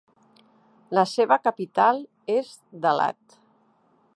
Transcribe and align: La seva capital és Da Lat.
La 0.99 1.03
seva 1.11 1.37
capital 1.47 2.01
és 2.39 2.51
Da 2.87 2.95
Lat. 3.01 3.39